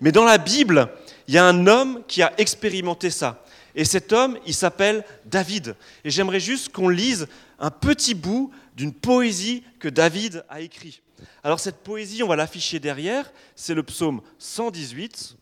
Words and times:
Mais 0.00 0.12
dans 0.12 0.24
la 0.24 0.38
Bible, 0.38 0.88
il 1.28 1.34
y 1.34 1.38
a 1.38 1.46
un 1.46 1.66
homme 1.66 2.02
qui 2.06 2.22
a 2.22 2.32
expérimenté 2.38 3.10
ça. 3.10 3.44
Et 3.74 3.84
cet 3.84 4.12
homme, 4.12 4.38
il 4.46 4.54
s'appelle 4.54 5.04
David. 5.24 5.74
Et 6.04 6.10
j'aimerais 6.10 6.40
juste 6.40 6.70
qu'on 6.70 6.88
lise 6.88 7.26
un 7.58 7.70
petit 7.70 8.14
bout 8.14 8.50
d'une 8.76 8.92
poésie 8.92 9.64
que 9.78 9.88
David 9.88 10.44
a 10.48 10.60
écrite. 10.60 11.02
Alors 11.42 11.60
cette 11.60 11.78
poésie, 11.78 12.22
on 12.22 12.28
va 12.28 12.36
l'afficher 12.36 12.78
derrière, 12.78 13.32
c'est 13.54 13.74
le 13.74 13.82
psaume 13.82 14.20
118. 14.38 15.36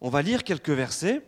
On 0.00 0.10
va 0.10 0.22
lire 0.22 0.44
quelques 0.44 0.70
versets. 0.70 1.22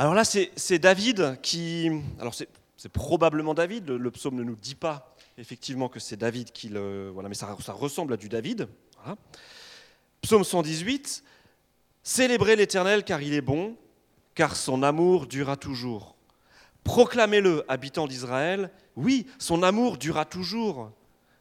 Alors 0.00 0.14
là, 0.14 0.22
c'est 0.24 0.78
David 0.78 1.40
qui... 1.42 1.90
Alors 2.20 2.32
c'est 2.32 2.88
probablement 2.88 3.52
David, 3.52 3.90
le, 3.90 4.10
psaume 4.12 4.36
ne 4.36 4.44
nous 4.44 4.54
dit 4.54 4.76
pas 4.76 5.16
effectivement 5.36 5.88
que 5.88 5.98
c'est 5.98 6.16
David 6.16 6.52
qui 6.52 6.68
le... 6.68 7.10
Voilà, 7.12 7.28
mais 7.28 7.34
ça, 7.34 7.56
ressemble 7.72 8.12
à 8.12 8.16
du 8.16 8.28
David. 8.28 8.68
Psaume 10.20 10.44
118, 10.44 11.24
Célébrez 12.04 12.54
l'Éternel 12.54 13.02
car 13.02 13.22
il 13.22 13.34
est 13.34 13.40
bon, 13.40 13.76
car 14.36 14.54
son 14.54 14.84
amour 14.84 15.26
durera 15.26 15.56
toujours. 15.56 16.14
Proclamez-le, 16.84 17.64
habitants 17.66 18.06
d'Israël, 18.06 18.70
oui, 18.94 19.26
son 19.40 19.64
amour 19.64 19.98
durera 19.98 20.24
toujours. 20.24 20.92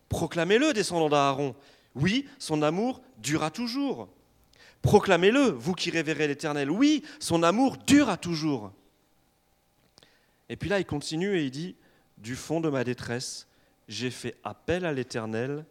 Proclamez-le, 0.09 0.73
descendants 0.73 1.09
d'Aaron, 1.09 1.53
oui, 1.93 2.27
son 2.39 2.63
amour 2.63 3.01
durera 3.19 3.51
toujours. 3.51 4.09
Proclamez-le, 4.87 5.49
vous 5.49 5.73
qui 5.73 5.89
révérez 5.89 6.29
l'Éternel. 6.29 6.71
Oui, 6.71 7.03
son 7.19 7.43
amour 7.43 7.75
dure 7.75 8.07
à 8.07 8.15
toujours. 8.15 8.71
Et 10.47 10.55
puis 10.55 10.69
là, 10.69 10.79
il 10.79 10.85
continue 10.85 11.37
et 11.37 11.43
il 11.43 11.51
dit, 11.51 11.75
du 12.17 12.37
fond 12.37 12.61
de 12.61 12.69
ma 12.69 12.85
détresse, 12.85 13.47
j'ai 13.89 14.09
fait 14.09 14.37
appel 14.45 14.85
à 14.85 14.93
l'Éternel 14.93 15.65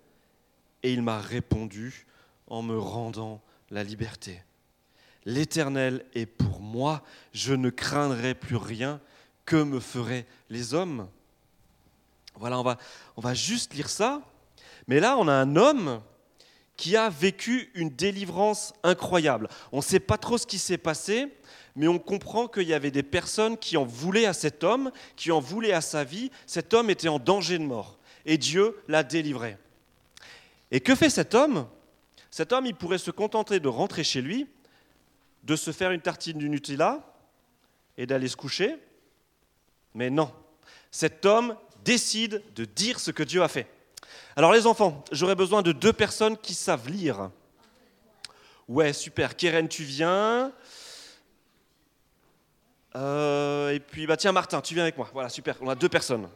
et 0.82 0.92
il 0.92 1.00
m'a 1.00 1.18
répondu 1.18 2.04
en 2.46 2.60
me 2.60 2.78
rendant 2.78 3.40
la 3.70 3.84
liberté. 3.84 4.42
L'Éternel 5.24 6.04
est 6.14 6.26
pour 6.26 6.60
moi, 6.60 7.02
je 7.32 7.54
ne 7.54 7.70
craindrai 7.70 8.34
plus 8.34 8.56
rien. 8.56 9.00
Que 9.46 9.56
me 9.56 9.80
feraient 9.80 10.26
les 10.50 10.74
hommes? 10.74 11.08
Voilà, 12.34 12.60
on 12.60 12.62
va, 12.62 12.76
on 13.16 13.22
va 13.22 13.32
juste 13.32 13.72
lire 13.72 13.88
ça. 13.88 14.20
Mais 14.88 15.00
là, 15.00 15.16
on 15.16 15.26
a 15.26 15.32
un 15.32 15.56
homme 15.56 16.02
qui 16.76 16.96
a 16.96 17.08
vécu 17.08 17.70
une 17.74 17.90
délivrance 17.90 18.74
incroyable. 18.82 19.48
On 19.72 19.78
ne 19.78 19.82
sait 19.82 20.00
pas 20.00 20.18
trop 20.18 20.38
ce 20.38 20.46
qui 20.46 20.58
s'est 20.58 20.78
passé, 20.78 21.28
mais 21.74 21.88
on 21.88 21.98
comprend 21.98 22.48
qu'il 22.48 22.68
y 22.68 22.74
avait 22.74 22.90
des 22.90 23.02
personnes 23.02 23.56
qui 23.56 23.76
en 23.76 23.84
voulaient 23.84 24.26
à 24.26 24.32
cet 24.32 24.64
homme, 24.64 24.90
qui 25.16 25.32
en 25.32 25.40
voulaient 25.40 25.72
à 25.72 25.80
sa 25.80 26.04
vie. 26.04 26.30
Cet 26.46 26.74
homme 26.74 26.90
était 26.90 27.08
en 27.08 27.18
danger 27.18 27.58
de 27.58 27.64
mort, 27.64 27.98
et 28.24 28.38
Dieu 28.38 28.76
l'a 28.88 29.02
délivré. 29.02 29.56
Et 30.70 30.80
que 30.80 30.94
fait 30.94 31.10
cet 31.10 31.34
homme? 31.34 31.66
Cet 32.30 32.52
homme, 32.52 32.66
il 32.66 32.74
pourrait 32.74 32.98
se 32.98 33.10
contenter 33.10 33.60
de 33.60 33.68
rentrer 33.68 34.04
chez 34.04 34.20
lui, 34.20 34.46
de 35.44 35.56
se 35.56 35.70
faire 35.70 35.92
une 35.92 36.00
tartine 36.00 36.38
du 36.38 36.50
Nutella 36.50 37.14
et 37.96 38.04
d'aller 38.04 38.28
se 38.28 38.36
coucher. 38.36 38.76
Mais 39.94 40.10
non, 40.10 40.30
cet 40.90 41.24
homme 41.24 41.56
décide 41.84 42.42
de 42.54 42.64
dire 42.64 43.00
ce 43.00 43.10
que 43.10 43.22
Dieu 43.22 43.42
a 43.42 43.48
fait. 43.48 43.68
Alors 44.38 44.52
les 44.52 44.66
enfants, 44.66 45.02
j'aurais 45.12 45.34
besoin 45.34 45.62
de 45.62 45.72
deux 45.72 45.94
personnes 45.94 46.36
qui 46.36 46.52
savent 46.52 46.90
lire. 46.90 47.30
Ouais, 48.68 48.92
super. 48.92 49.34
Keren, 49.34 49.66
tu 49.66 49.82
viens. 49.82 50.52
Euh, 52.94 53.70
et 53.70 53.80
puis, 53.80 54.06
bah 54.06 54.18
tiens, 54.18 54.32
Martin, 54.32 54.60
tu 54.60 54.74
viens 54.74 54.82
avec 54.82 54.98
moi. 54.98 55.08
Voilà, 55.14 55.30
super. 55.30 55.56
On 55.62 55.70
a 55.70 55.74
deux 55.74 55.88
personnes. 55.88 56.28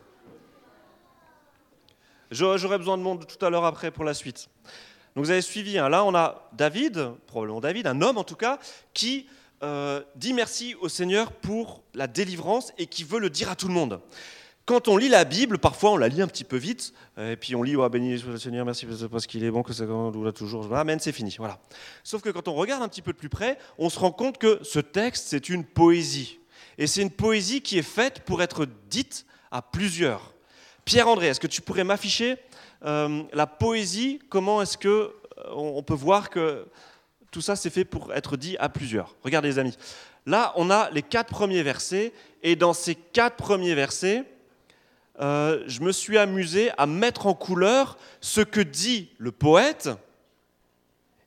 J'aurais 2.31 2.79
besoin 2.79 2.97
de 2.97 3.03
monde 3.03 3.27
tout 3.27 3.45
à 3.45 3.51
l'heure 3.51 3.67
après 3.67 3.91
pour 3.91 4.05
la 4.05 4.15
suite. 4.15 4.49
Donc 5.15 5.25
vous 5.25 5.31
avez 5.31 5.43
suivi. 5.43 5.77
Hein. 5.77 5.91
Là, 5.91 6.03
on 6.05 6.15
a 6.15 6.49
David, 6.53 7.11
probablement 7.27 7.61
David, 7.61 7.87
un 7.87 8.01
homme 8.01 8.17
en 8.17 8.25
tout 8.25 8.37
cas, 8.37 8.59
qui 8.95 9.27
euh, 9.63 10.03
dit 10.15 10.33
merci 10.33 10.75
au 10.81 10.89
Seigneur 10.89 11.33
pour 11.33 11.83
la 11.93 12.07
délivrance 12.07 12.73
et 12.79 12.87
qui 12.87 13.05
veut 13.05 13.19
le 13.19 13.29
dire 13.29 13.51
à 13.51 13.57
tout 13.57 13.69
le 13.69 13.75
monde. 13.75 14.01
Quand 14.67 14.89
on 14.89 14.97
lit 14.97 15.09
la 15.09 15.25
Bible, 15.25 15.59
parfois 15.59 15.91
on 15.93 15.97
la 15.97 16.09
lit 16.09 16.23
un 16.23 16.29
petit 16.29 16.45
peu 16.45 16.57
vite, 16.57 16.93
et 17.19 17.37
puis 17.37 17.57
on 17.57 17.63
lit 17.63 17.75
oh, 17.75 17.89
béni 17.89 18.19
soit 18.19 18.31
le 18.31 18.39
Seigneur, 18.39 18.65
merci 18.65 18.87
parce 19.11 19.27
qu'il 19.27 19.43
est 19.43 19.51
bon, 19.51 19.63
que 19.63 19.73
ça 19.73 19.85
là 19.85 20.33
toujours. 20.33 20.73
Amen, 20.77 21.01
c'est 21.01 21.13
fini. 21.13 21.35
Voilà. 21.39 21.59
Sauf 22.05 22.23
que 22.23 22.31
quand 22.31 22.47
on 22.47 22.55
regarde 22.55 22.83
un 22.83 22.89
petit 22.89 23.03
peu 23.03 23.13
de 23.13 23.19
plus 23.19 23.29
près, 23.29 23.59
on 23.79 23.91
se 23.91 23.99
rend 23.99 24.13
compte 24.13 24.39
que 24.39 24.61
ce 24.63 24.79
texte, 24.79 25.27
c'est 25.29 25.49
une 25.49 25.65
poésie. 25.65 26.39
Et 26.79 26.87
c'est 26.87 27.03
une 27.03 27.11
poésie 27.11 27.63
qui 27.63 27.79
est 27.79 27.83
faite 27.83 28.21
pour 28.21 28.43
être 28.43 28.67
dite 28.89 29.27
à 29.51 29.61
plusieurs. 29.61 30.35
Pierre-André, 30.85 31.27
est-ce 31.27 31.41
que 31.41 31.47
tu 31.47 31.63
pourrais 31.63 31.85
m'afficher 31.85 32.37
euh, 32.85 33.23
la 33.33 33.47
poésie? 33.47 34.21
Comment 34.29 34.63
est-ce 34.63 34.79
que 34.79 34.89
euh, 34.89 35.13
on 35.53 35.83
peut 35.83 35.95
voir 35.95 36.31
que 36.31 36.67
tout 37.31 37.41
ça 37.41 37.57
c'est 37.57 37.71
fait 37.71 37.85
pour 37.85 38.13
être 38.15 38.37
dit 38.37 38.57
à 38.59 38.69
plusieurs? 38.69 39.17
Regardez 39.23 39.49
les 39.49 39.59
amis. 39.59 39.77
Là, 40.27 40.53
on 40.57 40.71
a 40.71 40.91
les 40.91 41.03
quatre 41.03 41.31
premiers 41.31 41.63
versets, 41.63 42.13
et 42.43 42.57
dans 42.57 42.73
ces 42.73 42.95
quatre 42.95 43.37
premiers 43.37 43.75
versets, 43.75 44.25
euh, 45.21 45.63
je 45.67 45.81
me 45.81 45.93
suis 45.93 46.17
amusé 46.17 46.71
à 46.79 46.87
mettre 46.87 47.27
en 47.27 47.35
couleur 47.35 47.99
ce 48.21 48.41
que 48.41 48.61
dit 48.61 49.11
le 49.19 49.33
poète 49.33 49.91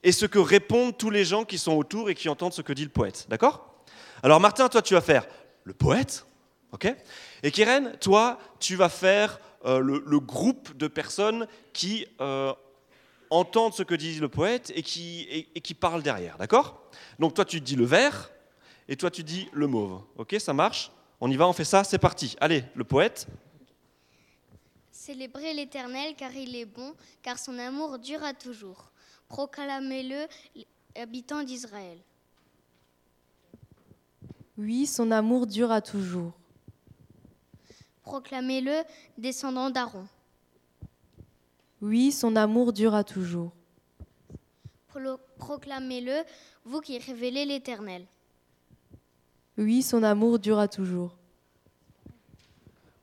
et 0.01 0.11
ce 0.11 0.25
que 0.25 0.39
répondent 0.39 0.97
tous 0.97 1.11
les 1.11 1.23
gens 1.23 1.45
qui 1.45 1.57
sont 1.57 1.73
autour 1.73 2.09
et 2.09 2.15
qui 2.15 2.27
entendent 2.27 2.53
ce 2.53 2.61
que 2.61 2.73
dit 2.73 2.83
le 2.83 2.89
poète. 2.89 3.27
D'accord? 3.29 3.83
Alors 4.23 4.39
Martin, 4.39 4.67
toi 4.67 4.81
tu 4.81 4.95
vas 4.95 5.01
faire 5.01 5.27
le 5.63 5.73
poète, 5.73 6.25
ok? 6.71 6.93
Et 7.43 7.51
Keren, 7.51 7.95
toi 7.99 8.39
tu 8.59 8.75
vas 8.75 8.89
faire 8.89 9.39
euh, 9.65 9.79
le, 9.79 10.19
groupe 10.19 10.75
de 10.75 10.87
personnes 10.87 11.47
qui 11.71 12.07
euh, 12.19 12.51
entendent 13.29 13.73
ce 13.73 13.83
que 13.83 13.95
dit 13.95 14.19
le 14.19 14.27
poète 14.27 14.71
et 14.75 14.81
qui, 14.81 15.47
et 15.53 15.61
qui 15.61 15.73
parlent 15.75 16.03
derrière, 16.03 16.37
d'accord? 16.37 16.89
Donc 17.19 17.35
toi 17.35 17.45
tu 17.45 17.61
dis 17.61 17.75
le 17.75 17.85
vert 17.85 18.31
et 18.89 18.95
toi 18.95 19.11
tu 19.11 19.23
dis 19.23 19.49
le 19.53 19.67
mauve, 19.67 20.01
ok? 20.17 20.35
Ça 20.39 20.53
marche? 20.53 20.91
On 21.21 21.29
y 21.29 21.37
va, 21.37 21.47
on 21.47 21.53
fait 21.53 21.63
ça, 21.63 21.83
c'est 21.83 21.99
parti. 21.99 22.35
Allez, 22.41 22.63
le 22.75 22.83
poète. 22.83 23.27
Célébrez 25.05 25.53
l'Éternel 25.53 26.15
car 26.15 26.33
il 26.33 26.55
est 26.55 26.63
bon, 26.63 26.93
car 27.21 27.37
son 27.37 27.59
amour 27.59 27.99
durera 27.99 28.33
toujours. 28.33 28.89
Proclamez-le, 29.27 30.27
habitants 30.95 31.43
d'Israël. 31.43 31.97
Oui, 34.57 34.85
son 34.85 35.11
amour 35.11 35.45
durera 35.45 35.81
toujours. 35.81 36.31
Proclamez-le, 38.03 38.83
descendants 39.17 39.69
d'Aaron. 39.69 40.07
Oui, 41.81 42.13
son 42.13 42.37
amour 42.37 42.71
durera 42.71 43.03
toujours. 43.03 43.51
Proclamez-le, 45.37 46.23
vous 46.63 46.79
qui 46.79 46.97
révélez 46.97 47.43
l'Éternel. 47.43 48.05
Oui, 49.57 49.83
son 49.83 50.01
amour 50.01 50.39
durera 50.39 50.69
toujours. 50.69 51.17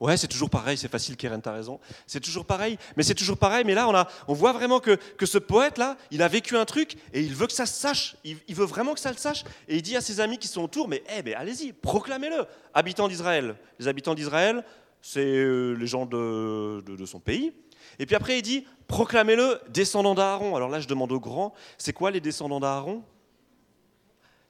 Ouais, 0.01 0.17
c'est 0.17 0.29
toujours 0.29 0.49
pareil, 0.49 0.79
c'est 0.79 0.91
facile, 0.91 1.15
Keren, 1.15 1.43
t'as 1.43 1.53
raison. 1.53 1.79
C'est 2.07 2.21
toujours 2.21 2.47
pareil, 2.47 2.79
mais 2.97 3.03
c'est 3.03 3.15
toujours 3.15 3.37
pareil. 3.37 3.65
Mais 3.67 3.75
là, 3.75 3.87
on, 3.87 3.95
a, 3.95 4.09
on 4.29 4.33
voit 4.33 4.53
vraiment 4.53 4.81
que, 4.81 4.93
que 4.95 5.27
ce 5.27 5.37
poète-là, 5.37 5.99
il 6.11 6.23
a 6.23 6.29
vécu 6.29 6.57
un 6.57 6.65
truc 6.65 6.97
et 7.13 7.21
il 7.21 7.35
veut 7.35 7.47
que 7.47 7.53
ça 7.53 7.67
se 7.67 7.79
sache. 7.79 8.17
Il, 8.25 8.55
veut 8.55 8.65
vraiment 8.65 8.95
que 8.95 9.01
ça 9.01 9.11
le 9.11 9.19
sache. 9.19 9.45
Et 9.69 9.77
il 9.77 9.83
dit 9.83 9.97
à 9.97 10.01
ses 10.01 10.21
amis 10.21 10.39
qui 10.39 10.49
sont 10.49 10.63
autour, 10.63 10.89
mais, 10.89 11.03
eh, 11.15 11.35
allez-y, 11.35 11.75
proclamez-le. 11.75 12.47
Habitants 12.73 13.09
d'Israël. 13.09 13.57
Les 13.79 13.89
habitants 13.89 14.15
d'Israël, 14.15 14.65
c'est 15.03 15.21
euh, 15.21 15.75
les 15.75 15.87
gens 15.87 16.07
de, 16.07 16.83
de, 16.87 16.97
de 16.97 17.07
son 17.07 17.21
pays. 17.21 17.53
Et 17.99 18.07
puis 18.07 18.17
après, 18.17 18.39
il 18.39 18.43
dit, 18.43 18.65
proclamez-le, 18.89 19.61
descendants 19.69 20.15
d'Aaron. 20.15 20.57
Alors 20.57 20.71
là, 20.71 20.81
je 20.81 20.89
demande 20.89 21.13
aux 21.13 21.21
grands, 21.21 21.53
c'est 21.77 21.93
quoi 21.93 22.11
les 22.11 22.21
descendants 22.21 22.61
d'Aaron? 22.61 23.03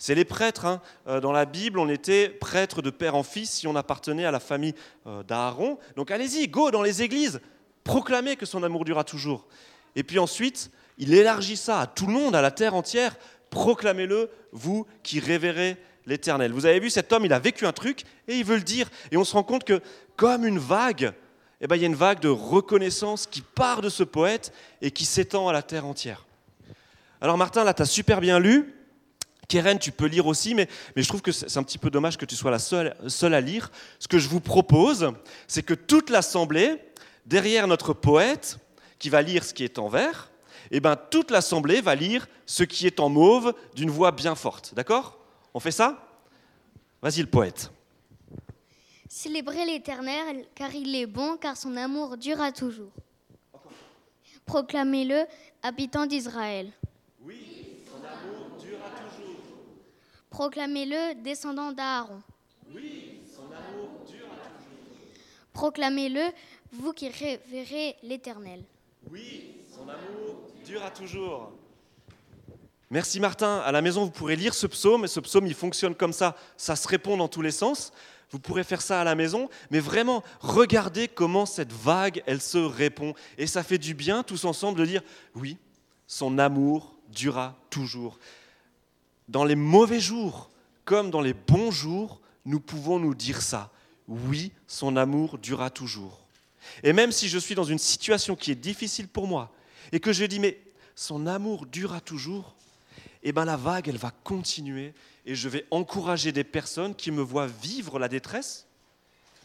C'est 0.01 0.15
les 0.15 0.25
prêtres. 0.25 0.65
Hein. 0.65 0.81
Euh, 1.07 1.21
dans 1.21 1.31
la 1.31 1.45
Bible, 1.45 1.79
on 1.79 1.89
était 1.89 2.29
prêtre 2.29 2.83
de 2.83 2.91
père 2.91 3.15
en 3.15 3.23
fils 3.23 3.51
si 3.51 3.69
on 3.69 3.77
appartenait 3.77 4.25
à 4.25 4.33
la 4.33 4.41
famille 4.41 4.75
euh, 5.07 5.23
d'Aaron. 5.23 5.79
Donc 5.95 6.11
allez-y, 6.11 6.49
go 6.49 6.73
dans 6.73 6.83
les 6.83 7.03
églises, 7.03 7.41
proclamez 7.85 8.35
que 8.35 8.47
son 8.47 8.65
amour 8.65 8.85
durera 8.85 9.05
toujours. 9.05 9.47
Et 9.95 10.03
puis 10.03 10.19
ensuite, 10.19 10.71
il 10.99 11.15
élargit 11.15 11.57
ça 11.57 11.81
à 11.81 11.87
tout 11.87 12.07
le 12.07 12.15
monde, 12.15 12.35
à 12.35 12.41
la 12.41 12.51
terre 12.51 12.75
entière. 12.75 13.15
Proclamez-le, 13.51 14.31
vous 14.53 14.87
qui 15.03 15.21
révérez 15.21 15.77
l'Éternel. 16.07 16.53
Vous 16.53 16.67
avez 16.67 16.81
vu, 16.81 16.89
cet 16.89 17.13
homme, 17.13 17.27
il 17.27 17.33
a 17.33 17.39
vécu 17.39 17.67
un 17.67 17.73
truc 17.73 18.05
et 18.27 18.39
il 18.39 18.45
veut 18.45 18.57
le 18.57 18.63
dire. 18.63 18.89
Et 19.11 19.19
on 19.19 19.25
se 19.25 19.35
rend 19.35 19.43
compte 19.43 19.65
que, 19.65 19.83
comme 20.17 20.47
une 20.47 20.59
vague, 20.59 21.13
eh 21.61 21.67
ben, 21.67 21.77
il 21.77 21.83
y 21.83 21.85
a 21.85 21.89
une 21.89 21.95
vague 21.95 22.21
de 22.21 22.29
reconnaissance 22.29 23.27
qui 23.27 23.43
part 23.43 23.83
de 23.83 23.91
ce 23.91 24.03
poète 24.03 24.53
et 24.81 24.93
qui 24.93 25.05
s'étend 25.05 25.47
à 25.49 25.53
la 25.53 25.63
terre 25.63 25.85
entière. 25.85 26.25
Alors 27.21 27.37
Martin, 27.37 27.65
là, 27.65 27.75
tu 27.75 27.83
as 27.83 27.87
super 27.87 28.23
bien 28.23 28.39
lu. 28.39 28.80
Keren, 29.51 29.79
tu 29.79 29.93
peux 29.93 30.07
lire 30.07 30.27
aussi, 30.27 30.55
mais, 30.55 30.69
je 30.97 31.07
trouve 31.07 31.23
que 31.23 31.33
c'est 31.33 31.57
un 31.59 31.63
petit 31.63 31.77
peu 31.77 31.91
dommage 31.91 32.17
que 32.17 32.25
tu 32.25 32.37
sois 32.37 32.51
la 32.51 32.59
seule, 32.59 32.95
seule 33.09 33.35
à 33.35 33.41
lire. 33.41 33.71
Ce 33.99 34.09
que 34.09 34.19
je 34.19 34.29
vous 34.29 34.41
propose, 34.41 35.13
c'est 35.49 35.63
que 35.63 35.75
toute 35.75 36.09
l'assemblée, 36.09 36.77
derrière 37.27 37.67
notre 37.67 37.93
poète, 37.93 38.59
qui 38.99 39.09
va 39.09 39.23
lire 39.23 39.45
ce 39.45 39.53
qui 39.53 39.65
est 39.65 39.79
en 39.79 39.89
vert, 39.89 40.31
eh 40.71 40.79
ben, 40.79 40.97
toute 40.97 41.31
l'assemblée 41.31 41.81
va 41.81 41.95
lire 41.95 42.29
ce 42.47 42.63
qui 42.63 42.87
est 42.87 43.01
en 43.01 43.09
mauve 43.09 43.53
d'une 43.75 43.91
voix 43.91 44.13
bien 44.13 44.37
forte. 44.37 44.73
D'accord? 44.75 45.19
On 45.53 45.59
fait 45.59 45.73
ça? 45.73 46.07
Vas-y, 47.03 47.21
le 47.21 47.27
poète. 47.27 47.73
Célébrez 49.09 49.67
l'Éternel, 49.67 50.47
car 50.55 50.73
il 50.73 50.95
est 50.95 51.07
bon, 51.07 51.37
car 51.37 51.57
son 51.57 51.77
amour 51.77 52.17
durera 52.17 52.53
toujours. 52.53 52.93
Proclamez-le, 54.47 55.25
habitants 55.63 56.07
d'Israël. 56.07 56.71
Oui, 57.21 57.83
son 57.91 57.97
amour 57.97 58.57
durera 58.61 58.91
toujours. 59.17 59.41
Proclamez-le, 60.31 61.23
descendants 61.23 61.73
d'Aaron. 61.73 62.23
Oui, 62.73 63.21
son 63.27 63.43
amour 63.53 63.91
durera 64.07 64.37
toujours. 64.37 64.97
Proclamez-le, 65.53 66.23
vous 66.73 66.93
qui 66.93 67.09
révérez 67.09 67.97
l'Éternel. 68.05 68.63
Oui, 69.11 69.57
son 69.75 69.83
amour 69.83 70.49
durera 70.65 70.91
toujours. 70.91 71.53
Merci 72.91 73.21
Martin. 73.21 73.59
À 73.59 73.73
la 73.73 73.83
maison, 73.83 74.05
vous 74.05 74.11
pourrez 74.11 74.37
lire 74.37 74.55
ce 74.55 74.67
psaume. 74.67 75.05
Et 75.05 75.09
ce 75.09 75.21
psaume, 75.21 75.47
il 75.47 75.55
fonctionne 75.55 75.95
comme 75.95 76.13
ça. 76.13 76.37
Ça 76.57 76.77
se 76.77 76.87
répond 76.89 77.17
dans 77.17 77.29
tous 77.29 77.43
les 77.43 77.51
sens. 77.51 77.93
Vous 78.31 78.39
pourrez 78.39 78.63
faire 78.63 78.83
ça 78.83 79.01
à 79.01 79.05
la 79.05 79.17
maison. 79.17 79.49
Mais 79.71 79.81
vraiment, 79.81 80.23
regardez 80.41 81.09
comment 81.09 81.47
cette 81.47 81.73
vague, 81.73 82.23
elle 82.27 82.41
se 82.41 82.59
répond. 82.59 83.15
Et 83.37 83.49
ça 83.49 83.65
fait 83.65 83.79
du 83.79 83.95
bien 83.95 84.23
tous 84.23 84.45
ensemble 84.45 84.79
de 84.79 84.87
dire, 84.87 85.03
oui, 85.35 85.57
son 86.07 86.39
amour 86.39 86.95
durera 87.09 87.57
toujours. 87.71 88.19
Dans 89.31 89.45
les 89.45 89.55
mauvais 89.55 90.01
jours, 90.01 90.51
comme 90.85 91.13
dans 91.13 91.21
les 91.21 91.35
bons 91.35 91.71
jours, 91.71 92.21
nous 92.45 92.59
pouvons 92.59 92.99
nous 92.99 93.15
dire 93.15 93.43
ça. 93.43 93.71
Oui, 94.09 94.51
son 94.67 94.97
amour 94.97 95.39
durera 95.39 95.71
toujours. 95.71 96.27
Et 96.83 96.93
même 96.93 97.13
si 97.13 97.29
je 97.29 97.39
suis 97.39 97.55
dans 97.55 97.63
une 97.63 97.79
situation 97.79 98.35
qui 98.35 98.51
est 98.51 98.57
difficile 98.57 99.07
pour 99.07 99.29
moi, 99.29 99.53
et 99.93 100.01
que 100.01 100.13
je 100.13 100.25
dis, 100.25 100.41
mais 100.41 100.59
son 100.97 101.29
amour 101.29 101.67
durera 101.67 102.01
toujours, 102.01 102.57
eh 103.23 103.31
ben 103.31 103.45
la 103.45 103.57
vague, 103.57 103.89
elle 103.89 103.99
va 103.99 104.11
continuer 104.25 104.95
et 105.25 105.37
je 105.37 105.49
vais 105.49 105.65
encourager 105.71 106.33
des 106.33 106.43
personnes 106.43 106.97
qui 106.97 107.13
me 107.13 107.23
voient 107.23 107.47
vivre 107.47 108.01
la 108.01 108.09
détresse, 108.09 108.67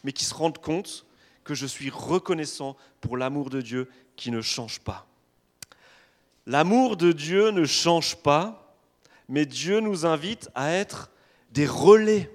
mais 0.02 0.10
qui 0.10 0.24
se 0.24 0.34
rendent 0.34 0.58
compte 0.58 1.06
que 1.44 1.54
je 1.54 1.66
suis 1.66 1.90
reconnaissant 1.90 2.76
pour 3.00 3.16
l'amour 3.16 3.50
de 3.50 3.60
Dieu 3.60 3.88
qui 4.16 4.32
ne 4.32 4.40
change 4.40 4.80
pas. 4.80 5.06
L'amour 6.44 6.96
de 6.96 7.12
Dieu 7.12 7.50
ne 7.50 7.64
change 7.64 8.16
pas, 8.16 8.65
mais 9.28 9.46
Dieu 9.46 9.80
nous 9.80 10.06
invite 10.06 10.48
à 10.54 10.72
être 10.72 11.10
des 11.52 11.66
relais, 11.66 12.30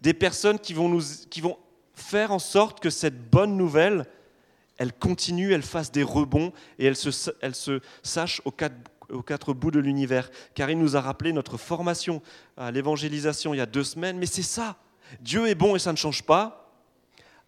des 0.00 0.14
personnes 0.14 0.58
qui 0.58 0.74
vont, 0.74 0.88
nous, 0.88 1.02
qui 1.30 1.40
vont 1.40 1.58
faire 1.94 2.32
en 2.32 2.38
sorte 2.38 2.80
que 2.80 2.90
cette 2.90 3.30
bonne 3.30 3.56
nouvelle, 3.56 4.06
elle 4.78 4.92
continue, 4.92 5.52
elle 5.52 5.62
fasse 5.62 5.90
des 5.90 6.02
rebonds 6.02 6.52
et 6.78 6.86
elle 6.86 6.96
se, 6.96 7.30
elle 7.40 7.54
se 7.54 7.80
sache 8.02 8.42
aux 8.44 8.50
quatre 8.50 8.76
aux 9.10 9.22
quatre 9.22 9.52
bouts 9.52 9.70
de 9.70 9.78
l'univers, 9.78 10.30
car 10.54 10.70
il 10.70 10.78
nous 10.78 10.96
a 10.96 11.00
rappelé 11.00 11.32
notre 11.32 11.56
formation 11.56 12.22
à 12.56 12.70
l'évangélisation 12.70 13.54
il 13.54 13.58
y 13.58 13.60
a 13.60 13.66
deux 13.66 13.84
semaines, 13.84 14.18
mais 14.18 14.26
c'est 14.26 14.42
ça. 14.42 14.76
Dieu 15.20 15.46
est 15.46 15.54
bon 15.54 15.76
et 15.76 15.78
ça 15.78 15.92
ne 15.92 15.96
change 15.96 16.22
pas. 16.22 16.72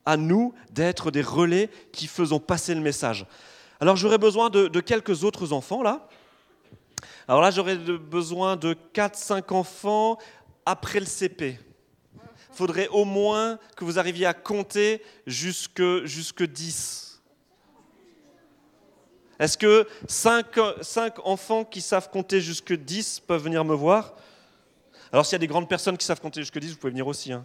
À 0.06 0.17
nous 0.17 0.55
d'être 0.71 1.11
des 1.11 1.23
relais 1.23 1.69
qui 1.93 2.06
faisons 2.06 2.41
passer 2.41 2.75
le 2.75 2.81
message. 2.81 3.26
Alors 3.81 3.97
j'aurais 3.97 4.19
besoin 4.19 4.50
de, 4.50 4.81
quelques 4.81 5.25
autres 5.25 5.53
enfants 5.53 5.82
là. 5.82 6.09
Alors 7.29 7.43
là 7.43 7.51
j'aurais 7.51 7.77
besoin 7.77 8.57
de 8.57 8.75
4-5 8.95 9.53
enfants 9.53 10.17
après 10.65 10.99
le 10.99 11.05
CP. 11.05 11.59
Il 12.15 12.57
faudrait 12.57 12.89
au 12.89 13.05
moins 13.05 13.59
que 13.77 13.85
vous 13.85 13.99
arriviez 13.99 14.25
à 14.25 14.33
compter 14.33 15.03
jusque, 15.27 15.83
jusque 16.05 16.43
10. 16.43 17.23
Est-ce 19.39 19.59
que 19.59 19.87
5, 20.09 21.19
enfants 21.23 21.65
qui 21.65 21.83
savent 21.83 22.11
compter 22.11 22.41
jusque 22.41 22.73
10 22.73 23.21
peuvent 23.21 23.43
venir 23.43 23.63
me 23.63 23.75
voir? 23.75 24.15
Alors 25.13 25.27
s'il 25.27 25.35
y 25.35 25.37
a 25.37 25.39
des 25.39 25.47
grandes 25.47 25.69
personnes 25.69 25.99
qui 25.99 26.07
savent 26.07 26.21
compter 26.21 26.41
jusque 26.41 26.59
10, 26.59 26.73
vous 26.73 26.79
pouvez 26.79 26.93
venir 26.93 27.07
aussi. 27.07 27.33
Hein. 27.33 27.45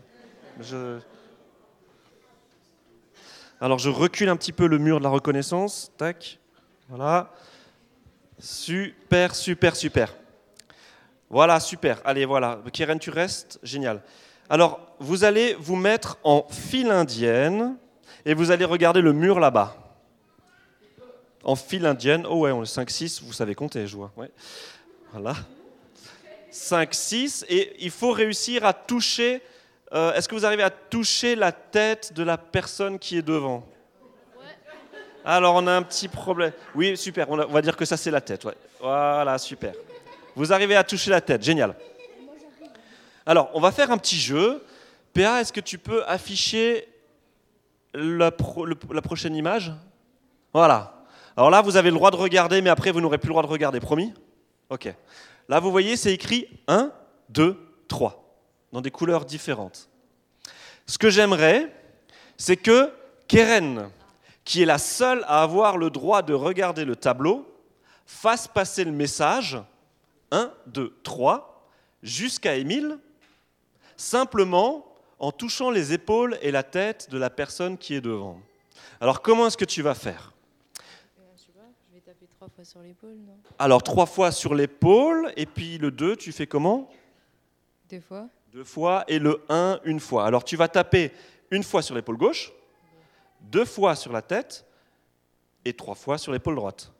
Alors 3.59 3.79
je 3.79 3.89
recule 3.89 4.29
un 4.29 4.37
petit 4.37 4.53
peu 4.53 4.65
le 4.65 4.77
mur 4.77 4.99
de 4.99 5.03
la 5.03 5.09
reconnaissance. 5.09 5.91
Tac. 5.97 6.39
Voilà. 6.87 7.33
Super, 8.43 9.33
super, 9.33 9.73
super. 9.73 10.13
Voilà, 11.29 11.61
super. 11.61 12.01
Allez, 12.03 12.25
voilà. 12.25 12.59
Keren, 12.73 12.99
tu 12.99 13.09
restes 13.09 13.57
Génial. 13.63 14.01
Alors, 14.49 14.81
vous 14.99 15.23
allez 15.23 15.53
vous 15.53 15.77
mettre 15.77 16.17
en 16.25 16.45
file 16.49 16.91
indienne 16.91 17.77
et 18.25 18.33
vous 18.33 18.51
allez 18.51 18.65
regarder 18.65 18.99
le 18.99 19.13
mur 19.13 19.39
là-bas 19.39 19.77
en 21.45 21.55
file 21.55 21.85
indienne. 21.85 22.25
Oh 22.29 22.39
ouais, 22.41 22.51
on 22.51 22.63
est 22.63 22.77
5-6, 22.77 23.23
vous 23.23 23.31
savez 23.31 23.55
compter, 23.55 23.87
je 23.87 23.95
vois. 23.95 24.11
Voilà. 25.13 25.35
5-6, 26.51 27.45
et 27.47 27.73
il 27.79 27.91
faut 27.91 28.11
réussir 28.11 28.65
à 28.65 28.73
toucher. 28.73 29.41
Euh, 29.93 30.13
est-ce 30.15 30.27
que 30.27 30.35
vous 30.35 30.45
arrivez 30.45 30.63
à 30.63 30.69
toucher 30.69 31.35
la 31.35 31.53
tête 31.53 32.11
de 32.11 32.23
la 32.23 32.37
personne 32.37 32.99
qui 32.99 33.17
est 33.17 33.21
devant? 33.21 33.65
Alors 35.25 35.55
on 35.55 35.67
a 35.67 35.71
un 35.71 35.81
petit 35.83 36.07
problème. 36.07 36.51
Oui, 36.75 36.97
super, 36.97 37.29
on, 37.29 37.37
va 37.37 37.61
dire 37.61 37.75
que 37.75 37.85
ça 37.85 37.97
c'est 37.97 38.11
la 38.11 38.21
tête. 38.21 38.47
Voilà, 38.79 39.37
super. 39.37 39.73
Vous 40.35 40.51
arrivez 40.51 40.75
à 40.75 40.83
toucher 40.83 41.11
la 41.11 41.21
tête, 41.21 41.43
génial. 41.43 41.75
Alors, 43.25 43.51
on 43.53 43.61
va 43.61 43.71
faire 43.71 43.91
un 43.91 43.97
petit 43.97 44.19
jeu. 44.19 44.63
PA, 45.13 45.39
est-ce 45.39 45.53
que 45.53 45.61
tu 45.61 45.77
peux 45.77 46.03
afficher 46.07 46.87
la, 47.93 48.31
la 48.91 49.01
prochaine 49.01 49.35
image? 49.35 49.71
Voilà. 50.53 51.05
Alors 51.37 51.49
là, 51.49 51.61
vous 51.61 51.77
avez 51.77 51.89
le 51.89 51.95
droit 51.95 52.11
de 52.11 52.15
regarder, 52.15 52.61
mais 52.61 52.69
après, 52.69 52.91
vous 52.91 52.99
n'aurez 52.99 53.17
plus 53.17 53.27
le 53.27 53.33
droit 53.33 53.43
de 53.43 53.47
regarder, 53.47 53.79
promis? 53.79 54.13
Ok. 54.69 54.93
Là, 55.49 55.59
vous 55.59 55.71
voyez, 55.71 55.95
c'est 55.97 56.13
écrit 56.13 56.47
1, 56.67 56.91
2, 57.29 57.57
3, 57.87 58.37
dans 58.71 58.81
des 58.81 58.91
couleurs 58.91 59.25
différentes. 59.25 59.89
Ce 60.85 60.97
que 60.97 61.09
j'aimerais, 61.09 61.71
c'est 62.37 62.57
que 62.57 62.91
Keren, 63.27 63.89
qui 64.45 64.61
est 64.61 64.65
la 64.65 64.77
seule 64.77 65.23
à 65.27 65.41
avoir 65.41 65.77
le 65.77 65.89
droit 65.89 66.21
de 66.21 66.33
regarder 66.33 66.85
le 66.85 66.95
tableau, 66.95 67.47
fasse 68.05 68.47
passer 68.47 68.83
le 68.83 68.91
message 68.91 69.57
1, 70.31 70.51
2, 70.67 70.95
3 71.03 71.69
jusqu'à 72.01 72.55
Émile, 72.55 72.97
simplement 73.95 74.85
en 75.19 75.31
touchant 75.31 75.71
les 75.71 75.93
épaules 75.93 76.37
et 76.41 76.51
la 76.51 76.63
tête 76.63 77.09
de 77.09 77.17
la 77.17 77.29
personne 77.29 77.77
qui 77.77 77.95
est 77.95 78.01
devant. 78.01 78.39
Alors 78.99 79.21
comment 79.21 79.47
est-ce 79.47 79.57
que 79.57 79.65
tu 79.65 79.81
vas 79.81 79.95
faire? 79.95 80.33
Trois 82.43 82.55
fois 82.55 82.65
sur 82.65 82.81
l'épaule, 82.81 83.15
non 83.25 83.37
Alors, 83.57 83.81
trois 83.83 84.05
fois 84.05 84.29
sur 84.29 84.53
l'épaule, 84.53 85.31
et 85.37 85.45
puis 85.45 85.77
le 85.77 85.91
2, 85.91 86.17
tu 86.17 86.33
fais 86.33 86.45
comment? 86.45 86.89
Deux 87.89 88.01
fois. 88.01 88.27
Deux 88.51 88.65
fois, 88.65 89.05
et 89.07 89.17
le 89.17 89.41
1, 89.47 89.79
une 89.85 90.01
fois. 90.01 90.25
Alors, 90.25 90.43
tu 90.43 90.57
vas 90.57 90.67
taper 90.67 91.13
une 91.51 91.63
fois 91.63 91.81
sur 91.81 91.95
l'épaule 91.95 92.17
gauche, 92.17 92.51
deux 93.43 93.65
fois 93.65 93.95
sur 93.95 94.11
la 94.11 94.21
tête, 94.21 94.65
et 95.65 95.73
trois 95.73 95.95
fois 95.95 96.17
sur 96.17 96.31
l'épaule 96.31 96.55
droite. 96.55 96.91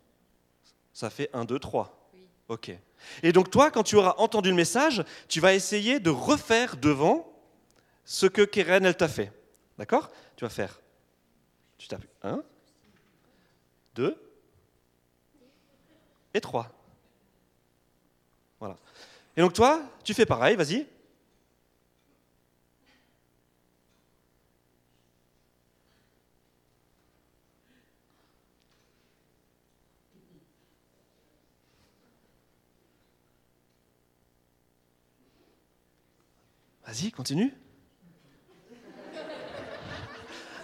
Ça 0.94 1.10
fait 1.10 1.30
1, 1.34 1.46
2, 1.46 1.60
3. 1.60 2.10
Oui. 2.14 2.26
Ok. 2.48 2.72
Et 3.24 3.32
donc, 3.32 3.50
toi, 3.50 3.72
quand 3.72 3.84
tu 3.84 3.96
auras 3.96 4.16
entendu 4.18 4.50
le 4.50 4.56
message, 4.56 5.04
tu 5.28 5.40
vas 5.40 5.54
essayer 5.54 6.00
de 6.00 6.10
refaire 6.10 6.78
devant 6.78 7.30
ce 8.06 8.26
que 8.26 8.42
Keren, 8.42 8.86
elle 8.86 8.96
t'a 8.96 9.08
fait. 9.08 9.32
D'accord? 9.78 10.10
Tu 10.36 10.46
vas 10.46 10.50
faire. 10.50 10.80
Tu 11.78 11.88
tapes 11.88 12.06
1, 12.22 12.44
2, 13.96 14.18
et 16.34 16.42
3. 16.42 16.72
Voilà. 18.60 18.78
Et 19.36 19.42
donc 19.42 19.54
toi, 19.54 19.82
tu 20.04 20.14
fais 20.14 20.26
pareil, 20.26 20.56
vas-y. 20.56 20.88
Vas-y, 36.94 37.12
continue. 37.12 37.52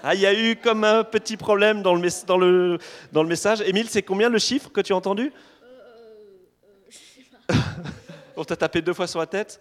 Ah, 0.03 0.13
il 0.13 0.21
y 0.21 0.27
a 0.27 0.33
eu 0.39 0.55
comme 0.57 0.83
un 0.83 1.03
petit 1.03 1.38
problème 1.38 1.81
dans 1.81 1.95
le, 1.95 2.07
dans 2.27 2.38
le, 2.38 2.77
dans 3.12 3.24
le 3.24 3.29
message. 3.29 3.62
Émile, 3.62 3.89
c'est 3.89 4.03
combien 4.03 4.29
le 4.29 4.38
chiffre 4.38 4.69
que 4.69 4.79
tu 4.79 4.93
as 4.93 4.95
entendu? 4.95 5.33
On 8.38 8.43
t'a 8.43 8.55
tapé 8.55 8.83
deux 8.83 8.93
fois 8.93 9.07
sur 9.07 9.19
la 9.19 9.25
tête? 9.25 9.59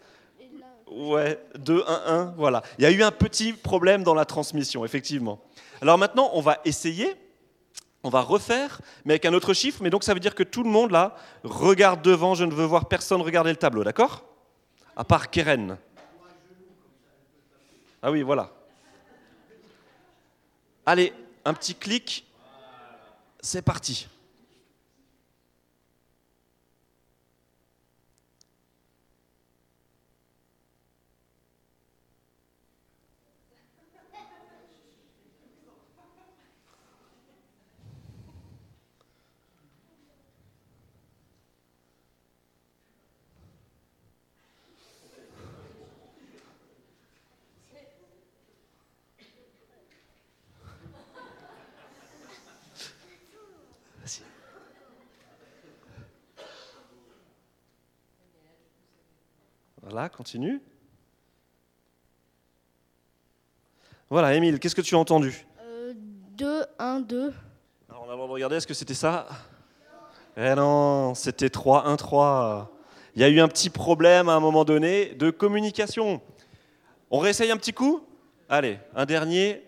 Ouais, 0.91 1.43
2, 1.59 1.85
1, 1.87 2.03
1, 2.07 2.35
voilà. 2.37 2.63
Il 2.79 2.83
y 2.83 2.87
a 2.87 2.91
eu 2.91 3.03
un 3.03 3.13
petit 3.13 3.55
problème 3.55 4.03
dans 4.03 4.13
la 4.13 4.27
transmission, 4.27 4.85
effectivement. 4.85 5.41
Alors 5.81 5.97
maintenant, 5.97 6.29
on 6.35 6.43
va 6.43 6.59
essayer, 6.67 7.15
on 8.03 8.11
va 8.11 8.21
refaire, 8.21 8.83
mais 9.07 9.15
avec 9.15 9.25
un 9.25 9.33
autre 9.33 9.55
chiffre. 9.55 9.83
Mais 9.83 9.89
donc 9.89 10.05
ça 10.05 10.13
veut 10.13 10.21
dire 10.21 10.35
que 10.35 10.43
tout 10.43 10.65
le 10.65 10.71
monde, 10.71 10.91
là, 10.91 11.17
regarde 11.45 12.03
devant. 12.03 12.35
Je 12.35 12.45
ne 12.45 12.53
veux 12.53 12.67
voir 12.67 12.89
personne 12.89 13.23
regarder 13.23 13.53
le 13.53 13.57
tableau, 13.57 13.85
d'accord? 13.85 14.27
À 14.97 15.05
part 15.05 15.31
Keren. 15.31 15.79
Ah 18.03 18.11
oui, 18.11 18.23
voilà. 18.23 18.51
Allez, 20.87 21.13
un 21.45 21.55
petit 21.55 21.75
clic. 21.75 22.27
C'est 23.41 23.63
parti. 23.63 24.09
Voilà, 59.91 60.11
continue. 60.11 60.61
Voilà, 64.11 64.35
Émile, 64.35 64.59
qu'est-ce 64.59 64.75
que 64.75 64.83
tu 64.83 64.95
as 64.95 64.99
entendu? 64.99 65.47
2, 66.37 66.65
1, 66.79 67.01
2. 67.01 67.33
Alors, 67.89 68.03
on 68.03 68.09
a 68.09 68.11
le 68.11 68.17
droit 68.17 68.27
de 68.27 68.33
regarder, 68.33 68.57
est-ce 68.57 68.67
que 68.67 68.75
c'était 68.75 68.93
ça? 68.93 69.27
Eh 70.37 70.55
non, 70.55 71.15
c'était 71.15 71.49
3, 71.49 71.87
1, 71.87 71.97
3. 71.97 72.71
Il 73.15 73.23
y 73.23 73.25
a 73.25 73.31
eu 73.31 73.41
un 73.41 73.49
petit 73.49 73.71
problème 73.71 74.29
à 74.29 74.35
un 74.35 74.41
moment 74.41 74.67
donné 74.67 75.15
de 75.15 75.31
communication. 75.31 76.21
On 77.11 77.19
réessaye 77.19 77.51
un 77.51 77.57
petit 77.57 77.73
coup? 77.73 78.03
Allez, 78.51 78.79
un 78.95 79.07
dernier. 79.07 79.65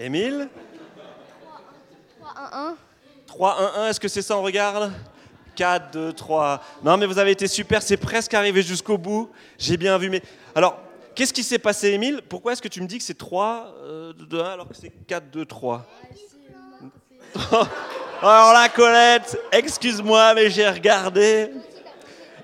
Émile 0.00 0.48
3, 2.20 2.32
1, 2.52 2.68
1. 2.68 2.76
3, 3.26 3.60
1, 3.78 3.82
1, 3.82 3.88
est-ce 3.88 3.98
que 3.98 4.06
c'est 4.06 4.22
ça, 4.22 4.38
on 4.38 4.42
regarde? 4.42 4.92
4, 5.56 5.90
2, 5.90 6.12
3. 6.12 6.62
Non, 6.84 6.96
mais 6.96 7.06
vous 7.06 7.18
avez 7.18 7.32
été 7.32 7.48
super, 7.48 7.82
c'est 7.82 7.96
presque 7.96 8.32
arrivé 8.32 8.62
jusqu'au 8.62 8.96
bout. 8.96 9.28
J'ai 9.58 9.76
bien 9.76 9.98
vu, 9.98 10.08
mais. 10.08 10.22
Alors, 10.54 10.78
qu'est-ce 11.16 11.32
qui 11.32 11.42
s'est 11.42 11.58
passé, 11.58 11.88
Émile? 11.88 12.22
Pourquoi 12.28 12.52
est-ce 12.52 12.62
que 12.62 12.68
tu 12.68 12.80
me 12.80 12.86
dis 12.86 12.98
que 12.98 13.02
c'est 13.02 13.18
3, 13.18 13.74
2, 14.16 14.40
1, 14.40 14.44
alors 14.44 14.68
que 14.68 14.74
c'est 14.76 14.92
4, 15.08 15.30
2, 15.32 15.44
3 15.44 15.84
Alors 18.22 18.52
là, 18.52 18.68
Colette, 18.68 19.36
excuse-moi, 19.50 20.32
mais 20.34 20.48
j'ai 20.48 20.68
regardé. 20.68 21.50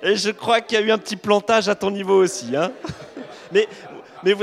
Et 0.02 0.16
je 0.16 0.30
crois 0.30 0.60
qu'il 0.60 0.76
y 0.76 0.82
a 0.82 0.84
eu 0.84 0.90
un 0.90 0.98
petit 0.98 1.16
plantage 1.16 1.68
à 1.68 1.76
ton 1.76 1.92
niveau 1.92 2.20
aussi. 2.20 2.56
Hein 2.56 2.72
mais, 3.52 3.68
mais, 4.24 4.34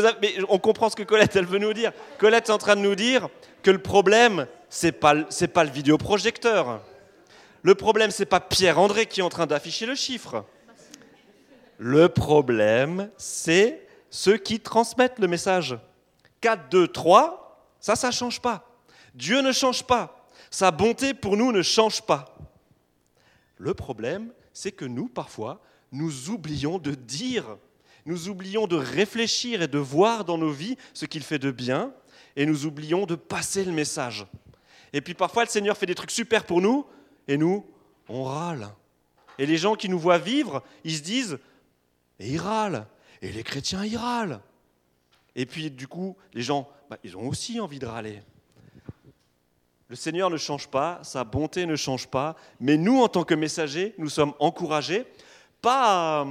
on 0.49 0.59
comprend 0.59 0.89
ce 0.89 0.95
que 0.95 1.03
Colette, 1.03 1.35
elle 1.35 1.45
veut 1.45 1.59
nous 1.59 1.73
dire. 1.73 1.91
Colette 2.17 2.49
est 2.49 2.53
en 2.53 2.57
train 2.57 2.75
de 2.75 2.81
nous 2.81 2.95
dire 2.95 3.29
que 3.63 3.71
le 3.71 3.79
problème, 3.79 4.47
c'est 4.69 4.91
pas, 4.91 5.15
pas 5.53 5.63
le 5.63 5.71
vidéoprojecteur. 5.71 6.81
Le 7.63 7.75
problème, 7.75 8.11
c'est 8.11 8.25
pas 8.25 8.39
Pierre-André 8.39 9.05
qui 9.05 9.19
est 9.19 9.23
en 9.23 9.29
train 9.29 9.47
d'afficher 9.47 9.85
le 9.85 9.95
chiffre. 9.95 10.45
Le 11.77 12.09
problème, 12.09 13.09
c'est 13.17 13.87
ceux 14.09 14.37
qui 14.37 14.59
transmettent 14.59 15.19
le 15.19 15.27
message. 15.27 15.77
4, 16.41 16.69
2, 16.69 16.87
3, 16.87 17.75
ça, 17.79 17.95
ça 17.95 18.07
ne 18.07 18.13
change 18.13 18.41
pas. 18.41 18.67
Dieu 19.13 19.41
ne 19.41 19.51
change 19.51 19.83
pas. 19.83 20.27
Sa 20.49 20.71
bonté 20.71 21.13
pour 21.13 21.37
nous 21.37 21.51
ne 21.51 21.61
change 21.61 22.01
pas. 22.01 22.35
Le 23.57 23.73
problème, 23.73 24.31
c'est 24.53 24.71
que 24.71 24.85
nous, 24.85 25.07
parfois, 25.07 25.61
nous 25.91 26.29
oublions 26.29 26.77
de 26.77 26.93
dire, 26.93 27.57
nous 28.05 28.29
oublions 28.29 28.67
de 28.67 28.75
réfléchir 28.75 29.61
et 29.61 29.67
de 29.67 29.77
voir 29.77 30.25
dans 30.25 30.37
nos 30.37 30.51
vies 30.51 30.77
ce 30.93 31.05
qu'il 31.05 31.23
fait 31.23 31.39
de 31.39 31.51
bien, 31.51 31.93
et 32.35 32.45
nous 32.45 32.65
oublions 32.65 33.05
de 33.05 33.15
passer 33.15 33.63
le 33.63 33.71
message. 33.71 34.25
Et 34.93 35.01
puis 35.01 35.13
parfois, 35.13 35.43
le 35.43 35.49
Seigneur 35.49 35.77
fait 35.77 35.85
des 35.85 35.95
trucs 35.95 36.11
super 36.11 36.45
pour 36.45 36.61
nous, 36.61 36.85
et 37.27 37.37
nous, 37.37 37.65
on 38.09 38.23
râle. 38.23 38.69
Et 39.37 39.45
les 39.45 39.57
gens 39.57 39.75
qui 39.75 39.89
nous 39.89 39.99
voient 39.99 40.17
vivre, 40.17 40.63
ils 40.83 40.97
se 40.97 41.01
disent, 41.01 41.39
et 42.19 42.29
ils 42.29 42.37
râlent. 42.37 42.85
Et 43.21 43.31
les 43.31 43.43
chrétiens, 43.43 43.85
ils 43.85 43.97
râlent. 43.97 44.39
Et 45.35 45.45
puis 45.45 45.71
du 45.71 45.87
coup, 45.87 46.17
les 46.33 46.41
gens, 46.41 46.67
bah, 46.89 46.97
ils 47.03 47.15
ont 47.15 47.27
aussi 47.27 47.59
envie 47.59 47.79
de 47.79 47.85
râler. 47.85 48.21
Le 49.87 49.95
Seigneur 49.95 50.29
ne 50.29 50.37
change 50.37 50.67
pas, 50.67 50.99
sa 51.03 51.23
bonté 51.23 51.65
ne 51.65 51.75
change 51.75 52.07
pas, 52.07 52.35
mais 52.59 52.77
nous, 52.77 53.01
en 53.01 53.07
tant 53.07 53.23
que 53.23 53.33
messagers, 53.33 53.93
nous 53.97 54.09
sommes 54.09 54.33
encouragés, 54.39 55.05
pas 55.61 56.21
à, 56.21 56.27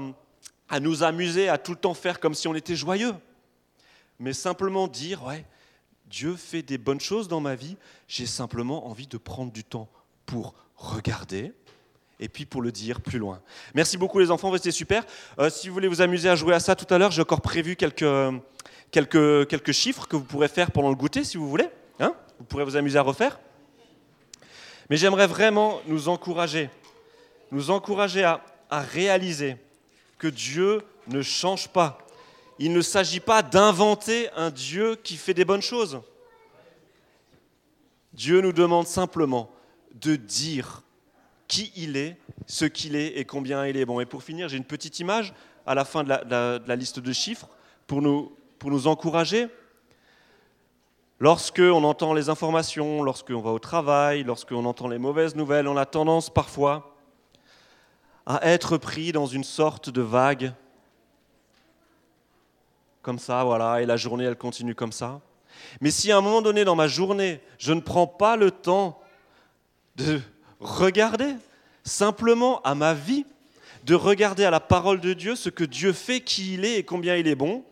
à 0.70 0.78
nous 0.78 1.02
amuser, 1.02 1.48
à 1.48 1.58
tout 1.58 1.72
le 1.72 1.78
temps 1.78 1.94
faire 1.94 2.20
comme 2.20 2.34
si 2.34 2.46
on 2.48 2.54
était 2.54 2.76
joyeux, 2.76 3.12
mais 4.20 4.32
simplement 4.32 4.86
dire, 4.86 5.24
ouais, 5.24 5.44
Dieu 6.06 6.36
fait 6.36 6.62
des 6.62 6.78
bonnes 6.78 7.00
choses 7.00 7.26
dans 7.26 7.40
ma 7.40 7.56
vie, 7.56 7.76
j'ai 8.06 8.26
simplement 8.26 8.86
envie 8.86 9.08
de 9.08 9.18
prendre 9.18 9.50
du 9.50 9.64
temps 9.64 9.88
pour 10.26 10.54
regarder 10.76 11.52
et 12.20 12.28
puis 12.28 12.46
pour 12.46 12.62
le 12.62 12.70
dire 12.70 13.00
plus 13.00 13.18
loin. 13.18 13.40
Merci 13.74 13.98
beaucoup 13.98 14.20
les 14.20 14.30
enfants, 14.30 14.52
c'était 14.54 14.70
super. 14.70 15.04
Euh, 15.38 15.50
si 15.50 15.68
vous 15.68 15.74
voulez 15.74 15.88
vous 15.88 16.02
amuser 16.02 16.28
à 16.28 16.36
jouer 16.36 16.54
à 16.54 16.60
ça 16.60 16.76
tout 16.76 16.92
à 16.92 16.98
l'heure, 16.98 17.10
j'ai 17.10 17.22
encore 17.22 17.40
prévu 17.40 17.74
quelques, 17.74 18.04
quelques, 18.92 19.48
quelques 19.48 19.72
chiffres 19.72 20.06
que 20.06 20.16
vous 20.16 20.24
pourrez 20.24 20.48
faire 20.48 20.70
pendant 20.70 20.90
le 20.90 20.96
goûter 20.96 21.24
si 21.24 21.36
vous 21.36 21.48
voulez. 21.48 21.68
Hein 21.98 22.14
vous 22.38 22.44
pourrez 22.44 22.64
vous 22.64 22.76
amuser 22.76 22.98
à 22.98 23.02
refaire. 23.02 23.40
Mais 24.88 24.96
j'aimerais 24.96 25.26
vraiment 25.26 25.80
nous 25.86 26.08
encourager, 26.08 26.70
nous 27.50 27.70
encourager 27.70 28.22
à, 28.22 28.44
à 28.68 28.80
réaliser 28.80 29.56
que 30.20 30.28
Dieu 30.28 30.82
ne 31.08 31.22
change 31.22 31.68
pas. 31.68 31.98
Il 32.60 32.72
ne 32.72 32.82
s'agit 32.82 33.20
pas 33.20 33.42
d'inventer 33.42 34.28
un 34.36 34.50
Dieu 34.50 34.94
qui 35.02 35.16
fait 35.16 35.34
des 35.34 35.46
bonnes 35.46 35.62
choses. 35.62 36.00
Dieu 38.12 38.40
nous 38.42 38.52
demande 38.52 38.86
simplement 38.86 39.50
de 39.94 40.14
dire 40.14 40.82
qui 41.48 41.72
il 41.74 41.96
est, 41.96 42.16
ce 42.46 42.66
qu'il 42.66 42.94
est 42.94 43.18
et 43.18 43.24
combien 43.24 43.66
il 43.66 43.76
est 43.76 43.86
bon. 43.86 43.98
Et 43.98 44.06
pour 44.06 44.22
finir, 44.22 44.48
j'ai 44.48 44.58
une 44.58 44.64
petite 44.64 45.00
image 45.00 45.32
à 45.66 45.74
la 45.74 45.84
fin 45.84 46.04
de 46.04 46.10
la, 46.10 46.76
liste 46.76 47.00
de 47.00 47.12
chiffres 47.12 47.48
pour 47.86 48.02
nous, 48.02 48.32
pour 48.58 48.70
nous 48.70 48.86
encourager. 48.86 49.48
Lorsque 51.18 51.60
on 51.60 51.82
entend 51.84 52.12
les 52.12 52.28
informations, 52.28 53.02
lorsqu'on 53.02 53.40
va 53.40 53.50
au 53.50 53.58
travail, 53.58 54.22
lorsqu'on 54.22 54.64
entend 54.64 54.88
les 54.88 54.98
mauvaises 54.98 55.34
nouvelles, 55.34 55.66
on 55.66 55.76
a 55.76 55.86
tendance 55.86 56.30
parfois 56.30 56.89
à 58.36 58.46
être 58.46 58.76
pris 58.76 59.10
dans 59.12 59.26
une 59.26 59.44
sorte 59.44 59.90
de 59.90 60.02
vague. 60.02 60.52
Comme 63.02 63.18
ça, 63.18 63.42
voilà, 63.44 63.82
et 63.82 63.86
la 63.86 63.96
journée, 63.96 64.24
elle 64.24 64.36
continue 64.36 64.74
comme 64.74 64.92
ça. 64.92 65.20
Mais 65.80 65.90
si 65.90 66.12
à 66.12 66.18
un 66.18 66.20
moment 66.20 66.42
donné 66.42 66.64
dans 66.64 66.76
ma 66.76 66.86
journée, 66.86 67.40
je 67.58 67.72
ne 67.72 67.80
prends 67.80 68.06
pas 68.06 68.36
le 68.36 68.50
temps 68.50 69.00
de 69.96 70.20
regarder 70.60 71.34
simplement 71.82 72.62
à 72.62 72.74
ma 72.74 72.94
vie, 72.94 73.26
de 73.84 73.94
regarder 73.94 74.44
à 74.44 74.50
la 74.50 74.60
parole 74.60 75.00
de 75.00 75.12
Dieu 75.12 75.34
ce 75.34 75.48
que 75.48 75.64
Dieu 75.64 75.92
fait, 75.92 76.20
qui 76.20 76.54
il 76.54 76.64
est 76.64 76.76
et 76.76 76.84
combien 76.84 77.16
il 77.16 77.26
est 77.26 77.34
bon, 77.34 77.64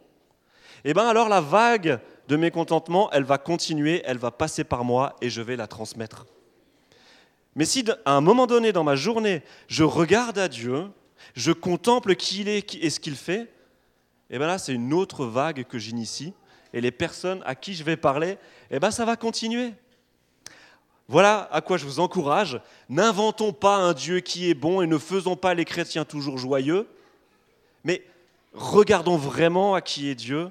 et 0.84 0.92
bien 0.92 1.06
alors 1.06 1.28
la 1.28 1.40
vague 1.40 2.00
de 2.28 2.36
mécontentement, 2.36 3.10
elle 3.12 3.24
va 3.24 3.38
continuer, 3.38 4.02
elle 4.04 4.18
va 4.18 4.30
passer 4.30 4.64
par 4.64 4.84
moi 4.84 5.16
et 5.20 5.30
je 5.30 5.40
vais 5.40 5.56
la 5.56 5.66
transmettre. 5.66 6.26
Mais 7.58 7.64
si 7.64 7.84
à 8.04 8.12
un 8.12 8.20
moment 8.20 8.46
donné 8.46 8.70
dans 8.72 8.84
ma 8.84 8.94
journée, 8.94 9.42
je 9.66 9.82
regarde 9.82 10.38
à 10.38 10.48
Dieu, 10.48 10.86
je 11.34 11.50
contemple 11.50 12.14
qui 12.14 12.42
il 12.42 12.48
est 12.48 12.76
et 12.76 12.88
ce 12.88 13.00
qu'il 13.00 13.16
fait, 13.16 13.52
et 14.30 14.38
bien 14.38 14.46
là 14.46 14.58
c'est 14.58 14.72
une 14.72 14.94
autre 14.94 15.26
vague 15.26 15.64
que 15.64 15.76
j'initie, 15.76 16.32
et 16.72 16.80
les 16.80 16.92
personnes 16.92 17.42
à 17.44 17.56
qui 17.56 17.74
je 17.74 17.82
vais 17.82 17.96
parler, 17.96 18.38
et 18.70 18.78
ben 18.78 18.92
ça 18.92 19.04
va 19.04 19.16
continuer. 19.16 19.72
Voilà 21.08 21.48
à 21.50 21.60
quoi 21.60 21.78
je 21.78 21.84
vous 21.84 21.98
encourage. 21.98 22.60
N'inventons 22.88 23.52
pas 23.52 23.74
un 23.74 23.92
Dieu 23.92 24.20
qui 24.20 24.48
est 24.48 24.54
bon 24.54 24.80
et 24.80 24.86
ne 24.86 24.98
faisons 24.98 25.34
pas 25.34 25.52
les 25.52 25.64
chrétiens 25.64 26.04
toujours 26.04 26.38
joyeux, 26.38 26.86
mais 27.82 28.04
regardons 28.52 29.16
vraiment 29.16 29.74
à 29.74 29.80
qui 29.80 30.08
est 30.08 30.14
Dieu, 30.14 30.48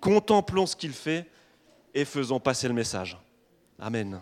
contemplons 0.00 0.66
ce 0.66 0.76
qu'il 0.76 0.92
fait 0.92 1.26
et 1.94 2.04
faisons 2.04 2.38
passer 2.38 2.68
le 2.68 2.74
message. 2.74 3.18
Amen. 3.80 4.20